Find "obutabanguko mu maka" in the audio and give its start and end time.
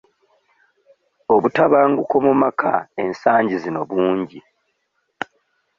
1.35-2.71